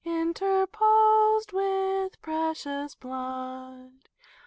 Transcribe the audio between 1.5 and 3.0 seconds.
with precious